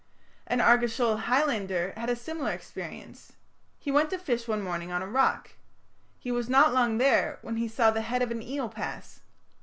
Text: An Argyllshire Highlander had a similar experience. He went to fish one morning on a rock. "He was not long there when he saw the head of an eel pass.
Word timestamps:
An 0.47 0.61
Argyllshire 0.61 1.15
Highlander 1.15 1.93
had 1.95 2.09
a 2.09 2.15
similar 2.15 2.49
experience. 2.53 3.33
He 3.77 3.91
went 3.91 4.09
to 4.09 4.17
fish 4.17 4.47
one 4.47 4.63
morning 4.63 4.91
on 4.91 5.03
a 5.03 5.07
rock. 5.07 5.51
"He 6.17 6.31
was 6.31 6.49
not 6.49 6.73
long 6.73 6.97
there 6.97 7.37
when 7.43 7.57
he 7.57 7.67
saw 7.67 7.91
the 7.91 8.01
head 8.01 8.23
of 8.23 8.31
an 8.31 8.41
eel 8.41 8.67
pass. 8.67 9.19